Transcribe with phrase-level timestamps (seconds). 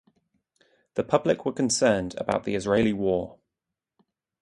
[0.95, 3.37] The public were concerned about the Israeli war.